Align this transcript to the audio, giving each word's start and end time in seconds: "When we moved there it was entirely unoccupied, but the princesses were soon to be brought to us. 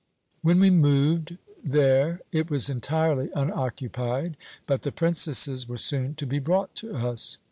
"When 0.41 0.59
we 0.59 0.71
moved 0.71 1.37
there 1.63 2.21
it 2.31 2.49
was 2.49 2.71
entirely 2.71 3.29
unoccupied, 3.35 4.35
but 4.65 4.81
the 4.81 4.91
princesses 4.91 5.69
were 5.69 5.77
soon 5.77 6.15
to 6.15 6.25
be 6.25 6.39
brought 6.39 6.73
to 6.77 6.95
us. 6.95 7.37